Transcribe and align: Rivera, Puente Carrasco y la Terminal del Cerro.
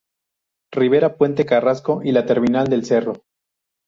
Rivera, 0.71 1.15
Puente 1.15 1.45
Carrasco 1.45 2.01
y 2.03 2.11
la 2.11 2.25
Terminal 2.25 2.67
del 2.67 2.85
Cerro. 2.85 3.21